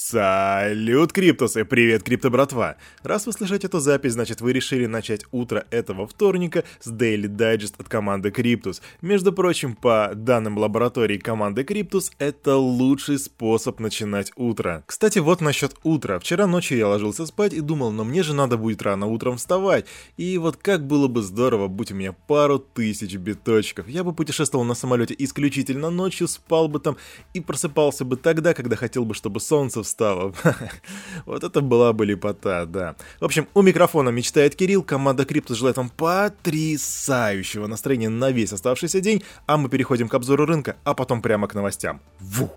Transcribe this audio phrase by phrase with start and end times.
[0.00, 1.64] Салют, Криптусы!
[1.64, 2.76] Привет, Крипто братва!
[3.02, 7.74] Раз вы слышите эту запись, значит вы решили начать утро этого вторника с Daily Digest
[7.78, 8.80] от команды Криптус.
[9.02, 14.84] Между прочим, по данным лаборатории команды Криптус, это лучший способ начинать утро.
[14.86, 16.20] Кстати, вот насчет утра.
[16.20, 19.86] Вчера ночью я ложился спать и думал, но мне же надо будет рано утром вставать.
[20.16, 23.88] И вот как было бы здорово, будь у меня пару тысяч биточков.
[23.88, 26.96] Я бы путешествовал на самолете исключительно ночью, спал бы там
[27.34, 30.32] и просыпался бы тогда, когда хотел бы, чтобы солнце встала.
[31.26, 32.96] вот это была бы лепота, да.
[33.20, 39.00] В общем, у микрофона мечтает Кирилл, команда Криптус желает вам потрясающего настроения на весь оставшийся
[39.00, 42.00] день, а мы переходим к обзору рынка, а потом прямо к новостям.
[42.20, 42.50] Ву!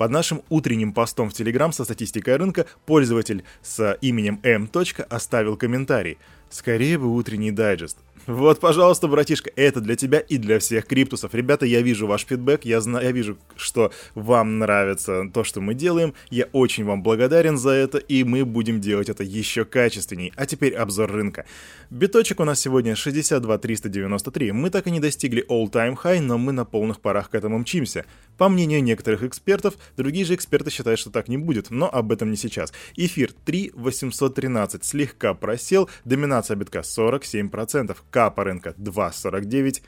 [0.00, 4.70] Под нашим утренним постом в Телеграм со статистикой рынка пользователь с именем M.
[5.10, 6.16] оставил комментарий.
[6.50, 7.96] Скорее бы утренний дайджест.
[8.26, 11.34] Вот, пожалуйста, братишка, это для тебя и для всех криптусов.
[11.34, 15.74] Ребята, я вижу ваш фидбэк, я, знаю, я вижу, что вам нравится то, что мы
[15.74, 16.14] делаем.
[16.28, 20.32] Я очень вам благодарен за это, и мы будем делать это еще качественней.
[20.36, 21.46] А теперь обзор рынка.
[21.88, 24.52] Биточек у нас сегодня 62 393.
[24.52, 28.04] Мы так и не достигли all-time high, но мы на полных парах к этому мчимся.
[28.40, 32.30] По мнению некоторых экспертов, другие же эксперты считают, что так не будет, но об этом
[32.30, 32.72] не сейчас.
[32.96, 37.94] Эфир 3 813 слегка просел, доминация битка 47%.
[38.10, 39.82] Капа рынка 2.49,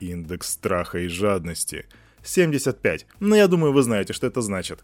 [0.00, 1.86] индекс страха и жадности
[2.24, 3.06] 75.
[3.20, 4.80] Но я думаю, вы знаете, что это значит.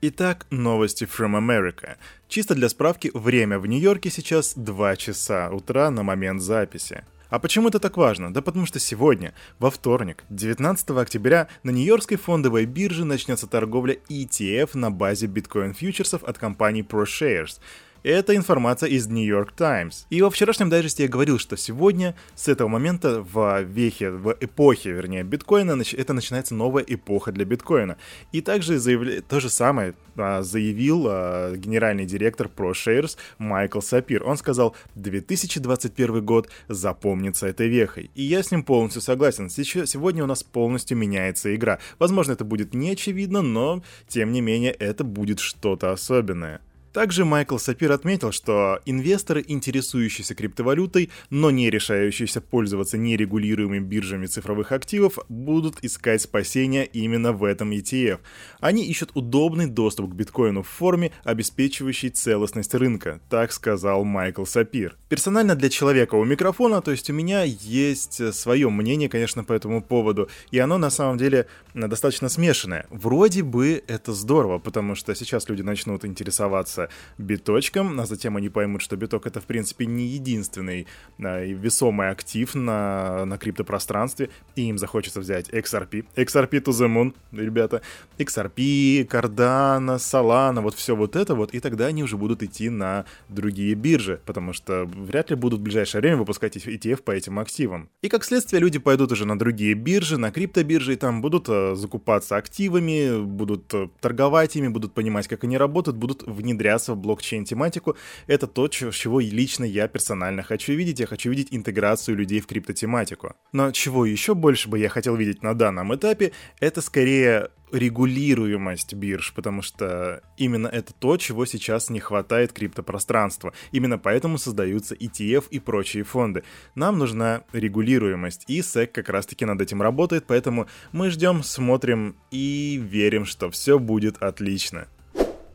[0.00, 1.98] Итак, новости from America.
[2.26, 7.04] Чисто для справки, время в Нью-Йорке сейчас 2 часа утра на момент записи.
[7.32, 8.30] А почему это так важно?
[8.30, 14.72] Да потому что сегодня, во вторник, 19 октября, на Нью-Йоркской фондовой бирже начнется торговля ETF
[14.74, 17.58] на базе биткоин-фьючерсов от компании ProShares–
[18.10, 20.06] это информация из New York Times.
[20.10, 24.92] И во вчерашнем дайджесте я говорил, что сегодня, с этого момента, в вехе, в эпохе,
[24.92, 27.96] вернее, биткоина, это начинается новая эпоха для биткоина.
[28.32, 29.22] И также заявля...
[29.22, 34.24] то же самое а, заявил а, генеральный директор ProShares Майкл Сапир.
[34.24, 38.10] Он сказал, 2021 год запомнится этой вехой.
[38.14, 39.48] И я с ним полностью согласен.
[39.48, 41.78] Сегодня у нас полностью меняется игра.
[41.98, 46.60] Возможно, это будет не очевидно, но, тем не менее, это будет что-то особенное.
[46.92, 54.72] Также Майкл Сапир отметил, что инвесторы, интересующиеся криптовалютой, но не решающиеся пользоваться нерегулируемыми биржами цифровых
[54.72, 58.18] активов, будут искать спасения именно в этом ETF.
[58.60, 64.96] Они ищут удобный доступ к биткоину в форме, обеспечивающей целостность рынка, так сказал Майкл Сапир.
[65.08, 69.82] Персонально для человека у микрофона, то есть у меня есть свое мнение, конечно, по этому
[69.82, 72.86] поводу, и оно на самом деле достаточно смешанное.
[72.90, 76.88] Вроде бы это здорово, потому что сейчас люди начнут интересоваться заниматься
[77.18, 80.86] биточком, а затем они поймут, что биток это в принципе не единственный
[81.18, 87.14] а, весомый актив на, на криптопространстве, и им захочется взять XRP, XRP to the moon,
[87.32, 87.82] ребята,
[88.18, 93.04] XRP, Cardano, Solana, вот все вот это вот, и тогда они уже будут идти на
[93.28, 97.88] другие биржи, потому что вряд ли будут в ближайшее время выпускать ETF по этим активам.
[98.02, 101.74] И как следствие люди пойдут уже на другие биржи, на криптобиржи, и там будут uh,
[101.74, 106.96] закупаться активами, будут uh, торговать ими, будут понимать, как они работают, будут внедрять внедряться в
[106.96, 107.96] блокчейн-тематику.
[108.26, 111.00] Это то, чего лично я персонально хочу видеть.
[111.00, 113.34] Я хочу видеть интеграцию людей в криптотематику.
[113.52, 119.32] Но чего еще больше бы я хотел видеть на данном этапе, это скорее регулируемость бирж,
[119.34, 123.52] потому что именно это то, чего сейчас не хватает криптопространства.
[123.72, 126.42] Именно поэтому создаются ETF и прочие фонды.
[126.74, 132.78] Нам нужна регулируемость, и SEC как раз-таки над этим работает, поэтому мы ждем, смотрим и
[132.82, 134.86] верим, что все будет отлично.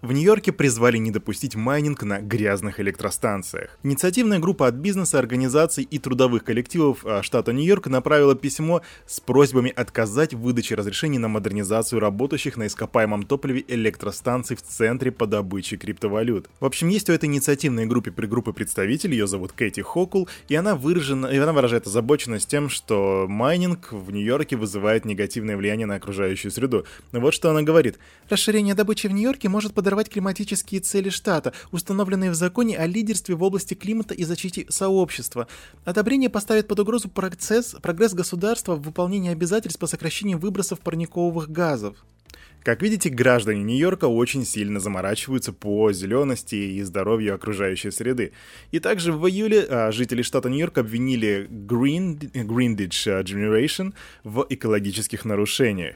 [0.01, 3.79] В Нью-Йорке призвали не допустить майнинг на грязных электростанциях.
[3.81, 9.73] Инициативная группа от бизнеса, организаций и трудовых коллективов а, штата Нью-Йорк направила письмо с просьбами
[9.75, 15.77] отказать в выдаче разрешений на модернизацию работающих на ископаемом топливе электростанций в центре по добыче
[15.77, 16.47] криптовалют.
[16.59, 20.75] В общем, есть у этой инициативной группе группы представителей, ее зовут Кэти Хокул, и она,
[20.75, 26.51] выражена, и она выражает озабоченность тем, что майнинг в Нью-Йорке вызывает негативное влияние на окружающую
[26.51, 26.85] среду.
[27.11, 27.97] Вот что она говорит.
[28.29, 33.33] Расширение добычи в Нью-Йорке может подорвать подорвать климатические цели штата, установленные в законе о лидерстве
[33.33, 35.47] в области климата и защите сообщества.
[35.85, 41.95] Одобрение поставит под угрозу процесс, прогресс государства в выполнении обязательств по сокращению выбросов парниковых газов.
[42.63, 48.33] Как видите, граждане Нью-Йорка очень сильно заморачиваются по зелености и здоровью окружающей среды.
[48.71, 53.93] И также в июле а, жители штата Нью-Йорк обвинили Green, Greenditch Generation
[54.23, 55.95] в экологических нарушениях.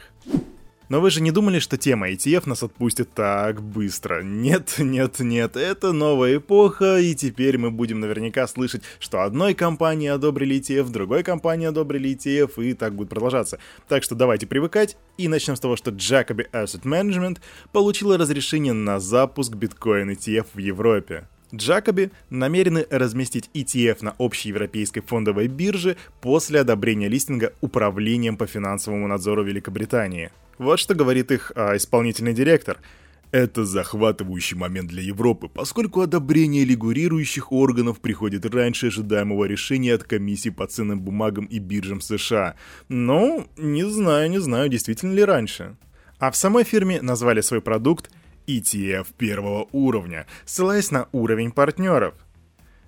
[0.91, 4.21] Но вы же не думали, что тема ETF нас отпустит так быстро?
[4.23, 10.09] Нет, нет, нет, это новая эпоха, и теперь мы будем наверняка слышать, что одной компании
[10.09, 13.57] одобрили ETF, другой компании одобрили ETF, и так будет продолжаться.
[13.87, 17.37] Так что давайте привыкать, и начнем с того, что Jacobi Asset Management
[17.71, 21.25] получила разрешение на запуск биткоин ETF в Европе.
[21.53, 29.07] Джакоби намерены разместить ETF на общей европейской фондовой бирже после одобрения листинга Управлением по финансовому
[29.07, 30.31] надзору Великобритании.
[30.57, 32.77] Вот что говорит их а, исполнительный директор.
[33.31, 40.49] Это захватывающий момент для Европы, поскольку одобрение регулирующих органов приходит раньше ожидаемого решения от комиссии
[40.49, 42.55] по ценным бумагам и биржам США.
[42.89, 45.77] Ну, не знаю, не знаю, действительно ли раньше.
[46.19, 48.11] А в самой фирме назвали свой продукт
[48.47, 52.13] ETF первого уровня, ссылаясь на уровень партнеров.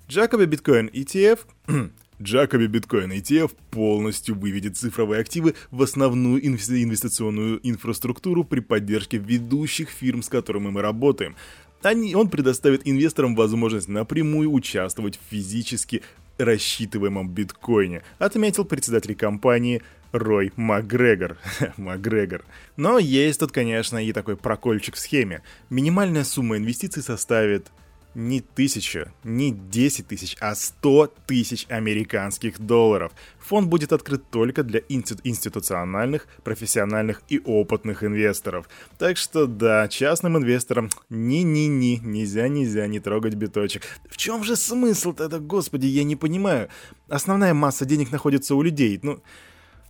[0.07, 1.39] Джакоби Биткоин ETF
[2.21, 10.23] Джакоби Биткоин ETF полностью выведет цифровые активы в основную инвестиционную инфраструктуру при поддержке ведущих фирм,
[10.23, 11.35] с которыми мы работаем.
[11.81, 16.01] Они, он предоставит инвесторам возможность напрямую участвовать в физически
[16.37, 19.81] рассчитываемом биткоине, отметил председатель компании
[20.13, 21.37] Рой Макгрегор.
[21.77, 22.45] Макгрегор.
[22.77, 25.41] Но есть тут, конечно, и такой прокольчик в схеме.
[25.69, 27.71] Минимальная сумма инвестиций составит
[28.15, 33.11] не тысяча, не 10 тысяч, а 100 тысяч американских долларов.
[33.39, 38.69] Фонд будет открыт только для институциональных, профессиональных и опытных инвесторов.
[38.99, 43.83] Так что да, частным инвесторам ни-ни-ни, нельзя-нельзя не трогать биточек.
[44.07, 46.69] В чем же смысл-то это, господи, я не понимаю.
[47.07, 49.23] Основная масса денег находится у людей, ну...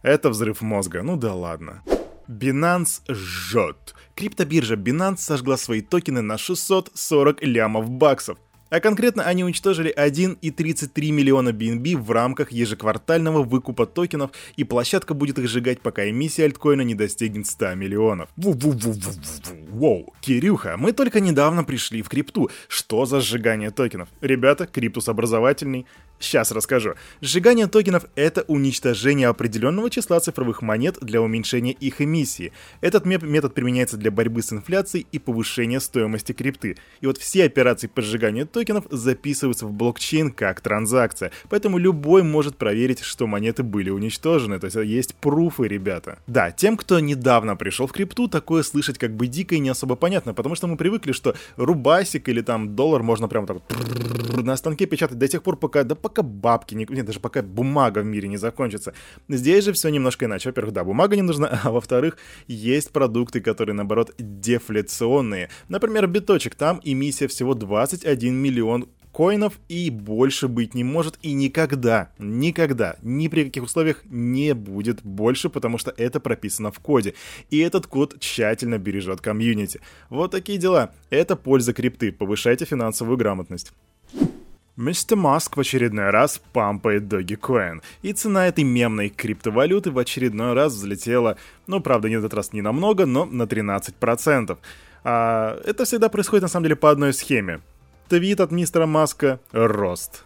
[0.03, 1.81] Это взрыв мозга, ну да ладно.
[2.27, 3.95] Binance жжет.
[4.15, 8.37] Криптобиржа Binance сожгла свои токены на 640 лямов баксов.
[8.73, 15.37] А конкретно они уничтожили 1,33 миллиона BNB в рамках ежеквартального выкупа токенов, и площадка будет
[15.37, 18.29] их сжигать, пока эмиссия альткоина не достигнет 100 миллионов.
[19.69, 22.49] Воу, Кирюха, мы только недавно пришли в крипту.
[22.67, 24.09] Что за сжигание токенов?
[24.21, 25.85] Ребята, криптус образовательный.
[26.19, 26.93] Сейчас расскажу.
[27.21, 32.53] Сжигание токенов— это уничтожение определенного числа цифровых монет для уменьшения их эмиссии.
[32.81, 36.77] Этот метод применяется для борьбы с инфляцией и повышения стоимости крипты.
[37.01, 42.57] И вот все операции по сжиганию токенов записываются в блокчейн как транзакция, поэтому любой может
[42.57, 46.19] проверить, что монеты были уничтожены, то есть есть пруфы, ребята.
[46.27, 49.95] Да, тем, кто недавно пришел в крипту, такое слышать как бы дико и не особо
[49.95, 53.57] понятно, потому что мы привыкли, что рубасик или там доллар можно прямо так
[54.41, 57.99] на станке печатать до тех пор, пока, да пока бабки, не, нет, даже пока бумага
[57.99, 58.93] в мире не закончится.
[59.29, 60.49] Здесь же все немножко иначе.
[60.49, 62.17] Во-первых, да, бумага не нужна, а во-вторых,
[62.47, 65.49] есть продукты, которые, наоборот, дефляционные.
[65.69, 68.52] Например, биточек, там эмиссия всего 21 миллион
[69.13, 75.03] коинов и больше быть не может и никогда, никогда, ни при каких условиях не будет
[75.03, 77.13] больше, потому что это прописано в коде.
[77.51, 79.79] И этот код тщательно бережет комьюнити.
[80.09, 80.91] Вот такие дела.
[81.09, 82.11] Это польза крипты.
[82.11, 83.71] Повышайте финансовую грамотность.
[84.75, 90.73] Мистер Маск в очередной раз пампает Dogecoin, и цена этой мемной криптовалюты в очередной раз
[90.73, 94.57] взлетела, ну, правда, не в этот раз не намного, но на 13%.
[95.03, 97.61] А это всегда происходит, на самом деле, по одной схеме.
[98.13, 100.23] Твит от мистера Маска— рост.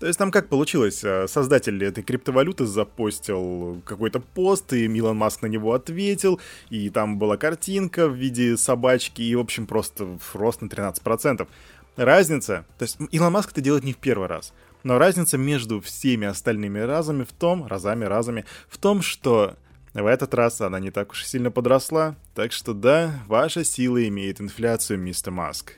[0.00, 1.02] То есть там как получилось?
[1.04, 6.40] А, создатель этой криптовалюты запостил какой-то пост, и Милан Маск на него ответил,
[6.70, 11.46] и там была картинка в виде собачки, и, в общем, просто рост на 13%.
[11.96, 16.26] Разница, то есть Илон Маск это делает не в первый раз, но разница между всеми
[16.26, 19.56] остальными разами в том, разами, разами, в том, что
[19.92, 24.40] в этот раз она не так уж сильно подросла, так что да, ваша сила имеет
[24.40, 25.74] инфляцию, мистер Маск.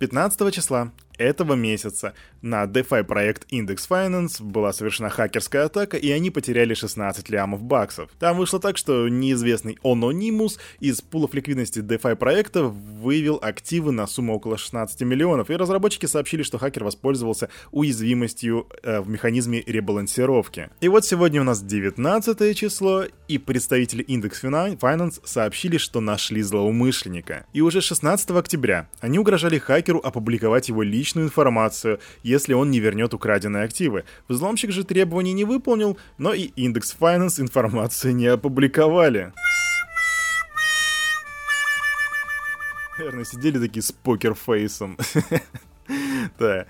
[0.00, 0.90] 15 числа
[1.20, 7.28] этого месяца на DeFi проект Index Finance была совершена хакерская атака, и они потеряли 16
[7.28, 8.10] лямов баксов.
[8.18, 14.34] Там вышло так, что неизвестный Anonymous из пулов ликвидности DeFi проекта вывел активы на сумму
[14.34, 20.70] около 16 миллионов, и разработчики сообщили, что хакер воспользовался уязвимостью э, в механизме ребалансировки.
[20.80, 27.46] И вот сегодня у нас 19 число, и представители Index Finance сообщили, что нашли злоумышленника.
[27.52, 32.78] И уже 16 октября они угрожали хакеру опубликовать его личность личную информацию, если он не
[32.78, 34.04] вернет украденные активы.
[34.28, 39.32] Взломщик же требований не выполнил, но и Index Finance информацию не опубликовали.
[42.98, 44.96] Наверное, сидели такие с покерфейсом.
[46.38, 46.66] Да.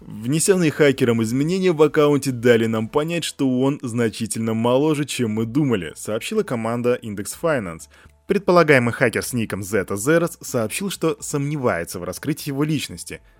[0.00, 5.92] Внесенные хакером изменения в аккаунте дали нам понять, что он значительно моложе, чем мы думали,
[5.96, 7.88] сообщила команда Index Finance.
[8.28, 13.20] Предполагаемый хакер с ником Zeta Zeros сообщил, что сомневается в раскрытии его личности–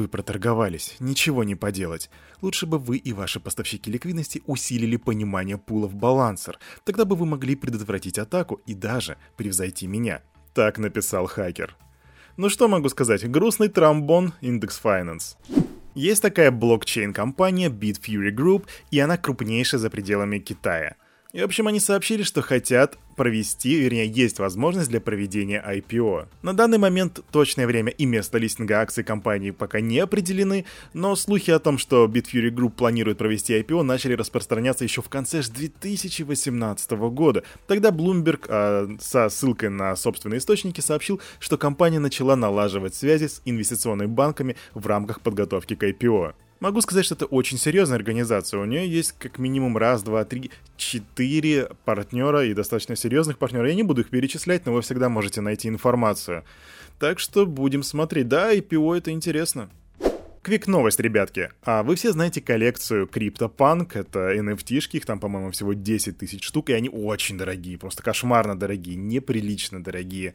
[0.00, 2.08] Вы проторговались, ничего не поделать.
[2.40, 6.58] Лучше бы вы и ваши поставщики ликвидности усилили понимание пулов балансер.
[6.84, 10.22] Тогда бы вы могли предотвратить атаку и даже превзойти меня.
[10.54, 11.76] Так написал хакер.
[12.38, 15.36] Ну что могу сказать, грустный тромбон Index Finance.
[15.94, 20.96] Есть такая блокчейн-компания Bitfury Group, и она крупнейшая за пределами Китая.
[21.32, 26.26] И, в общем, они сообщили, что хотят провести, вернее, есть возможность для проведения IPO.
[26.42, 31.50] На данный момент точное время и место листинга акций компании пока не определены, но слухи
[31.52, 37.44] о том, что Bitfury Group планирует провести IPO, начали распространяться еще в конце 2018 года.
[37.68, 43.40] Тогда Bloomberg э, со ссылкой на собственные источники сообщил, что компания начала налаживать связи с
[43.44, 46.34] инвестиционными банками в рамках подготовки к IPO.
[46.60, 48.60] Могу сказать, что это очень серьезная организация.
[48.60, 53.68] У нее есть как минимум раз, два, три, четыре партнера и достаточно серьезных партнеров.
[53.68, 56.44] Я не буду их перечислять, но вы всегда можете найти информацию.
[56.98, 58.28] Так что будем смотреть.
[58.28, 59.70] Да, IPO это интересно.
[60.42, 61.50] Квик новость, ребятки.
[61.62, 66.68] А вы все знаете коллекцию CryptoPunk, это NFT-шки, их там, по-моему, всего 10 тысяч штук,
[66.68, 70.34] и они очень дорогие, просто кошмарно дорогие, неприлично дорогие.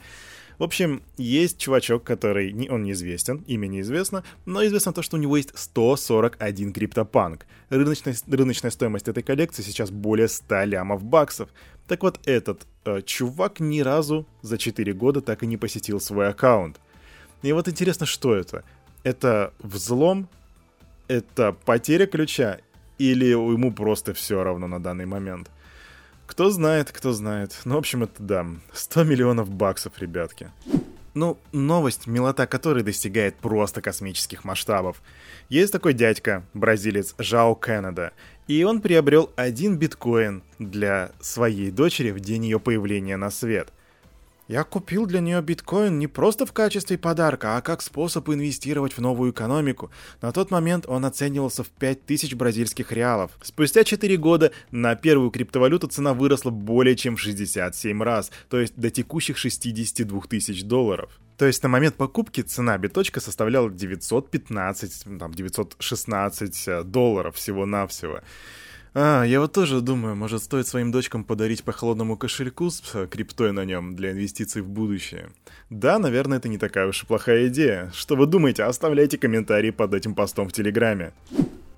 [0.57, 5.19] В общем, есть чувачок, который, не, он неизвестен, имя неизвестно, но известно то, что у
[5.19, 7.45] него есть 141 криптопанк.
[7.69, 11.49] Рыночная, рыночная стоимость этой коллекции сейчас более 100 лямов баксов.
[11.87, 16.29] Так вот, этот э, чувак ни разу за 4 года так и не посетил свой
[16.29, 16.79] аккаунт.
[17.41, 18.63] И вот интересно, что это?
[19.03, 20.27] Это взлом?
[21.07, 22.59] Это потеря ключа?
[22.97, 25.51] Или ему просто все равно на данный момент?
[26.27, 27.55] Кто знает, кто знает.
[27.65, 28.47] Ну, в общем, это да.
[28.73, 30.51] 100 миллионов баксов, ребятки.
[31.13, 35.01] Ну, новость, милота которой достигает просто космических масштабов.
[35.47, 38.11] Есть такой дядька, бразилец Жао Кеннеда,
[38.47, 43.71] и он приобрел один биткоин для своей дочери в день ее появления на свет–
[44.47, 49.01] я купил для нее биткоин не просто в качестве подарка, а как способ инвестировать в
[49.01, 49.91] новую экономику.
[50.21, 53.31] На тот момент он оценивался в 5000 бразильских реалов.
[53.41, 58.75] Спустя 4 года на первую криптовалюту цена выросла более чем в 67 раз, то есть
[58.75, 61.19] до текущих 62 тысяч долларов.
[61.37, 68.21] То есть на момент покупки цена биточка составляла 915, там, 916 э, долларов всего-навсего.
[68.97, 73.07] А, я вот тоже думаю, может стоит своим дочкам подарить по холодному кошельку с э,
[73.07, 75.31] криптой на нем для инвестиций в будущее.
[75.69, 77.91] Да, наверное, это не такая уж и плохая идея.
[77.93, 81.11] Что вы думаете, оставляйте комментарии под этим постом в Телеграме.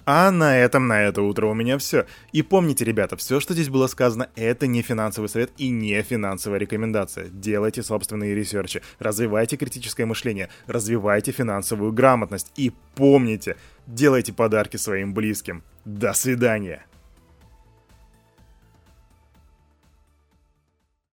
[0.05, 2.05] А на этом на это утро у меня все.
[2.33, 6.59] И помните, ребята, все, что здесь было сказано, это не финансовый совет и не финансовая
[6.59, 7.29] рекомендация.
[7.29, 13.55] Делайте собственные ресерчи, развивайте критическое мышление, развивайте финансовую грамотность и помните,
[13.87, 15.63] делайте подарки своим близким.
[15.83, 16.85] До свидания.